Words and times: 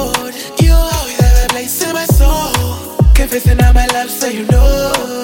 road. 0.00 0.34
You 0.60 0.72
always 0.72 1.18
have 1.20 1.44
a 1.44 1.48
place 1.48 1.82
in 1.82 1.92
my 1.92 2.04
soul. 2.04 2.52
Confessing 3.14 3.62
all 3.62 3.72
my 3.72 3.86
love 3.86 4.10
so 4.10 4.26
you 4.26 4.46
know. 4.46 5.19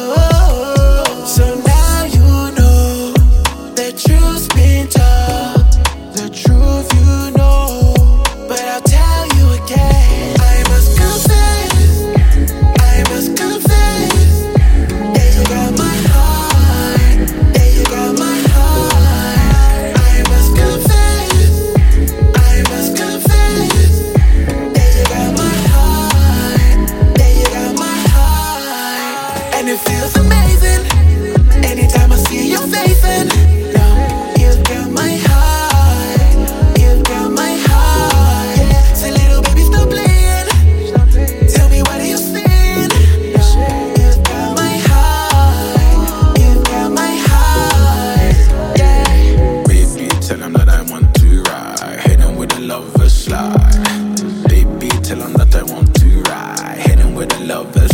want 51.06 51.14
to 51.16 51.42
ride. 51.42 52.36
With 52.36 52.52
a 52.56 52.60
lover 52.60 53.08
slide. 53.08 53.56
That 55.36 55.54
I 55.54 55.62
want 55.62 55.94
to 55.96 56.22
ride. 56.22 57.14
With 57.14 57.40
a 57.40 57.44
lover 57.44 57.85